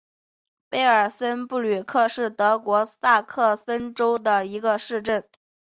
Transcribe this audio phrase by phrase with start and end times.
[0.67, 5.23] 贝尔森布吕克是德国下萨克森州的一个市镇。